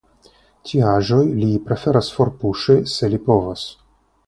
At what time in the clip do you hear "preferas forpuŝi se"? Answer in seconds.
1.67-3.13